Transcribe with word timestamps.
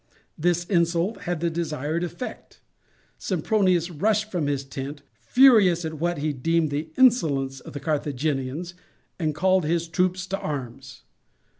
This 0.35 0.65
insult 0.65 1.25
had 1.29 1.41
the 1.41 1.51
desired 1.51 2.03
effect, 2.03 2.59
Sempronius 3.19 3.91
rushed 3.91 4.31
from 4.31 4.47
his 4.47 4.63
tent, 4.63 5.03
furious 5.13 5.85
at 5.85 5.99
what 5.99 6.17
he 6.17 6.33
deemed 6.33 6.71
the 6.71 6.89
insolence 6.97 7.59
of 7.59 7.73
the 7.73 7.79
Carthaginians, 7.79 8.73
and 9.19 9.35
called 9.35 9.63
his 9.63 9.87
troops 9.87 10.25
to 10.25 10.39
arms. 10.39 11.03